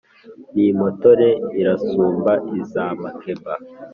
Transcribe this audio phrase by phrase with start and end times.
[0.53, 1.29] Ni impotore
[1.59, 3.53] irasumba iz’amakeba